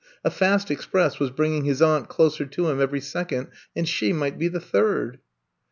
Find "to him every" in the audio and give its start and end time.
2.47-3.01